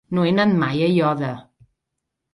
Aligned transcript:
No 0.17 0.21
he 0.27 0.29
anat 0.35 0.55
mai 0.61 0.81
a 0.85 0.87
Aiòder. 0.93 1.33